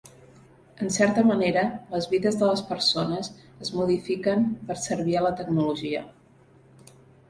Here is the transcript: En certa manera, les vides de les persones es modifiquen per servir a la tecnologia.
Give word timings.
En 0.85 0.93
certa 0.95 1.23
manera, 1.31 1.65
les 1.91 2.09
vides 2.15 2.39
de 2.41 2.49
les 2.53 2.65
persones 2.71 3.31
es 3.67 3.73
modifiquen 3.79 4.51
per 4.69 4.81
servir 4.89 5.17
a 5.23 5.27
la 5.31 5.37
tecnologia. 5.45 6.07